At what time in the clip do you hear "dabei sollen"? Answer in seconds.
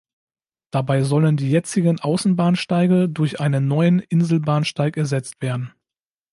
0.71-1.37